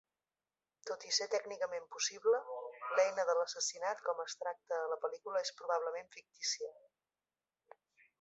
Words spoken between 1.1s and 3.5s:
ser tècnicament possible, l'eina de